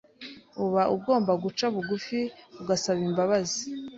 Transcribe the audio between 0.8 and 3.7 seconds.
ugomba guca bugufi, ugasaba imbabazi